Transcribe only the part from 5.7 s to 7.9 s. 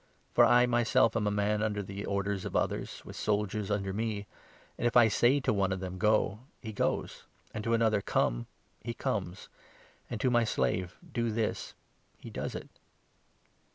of them' Go,' he goes, and to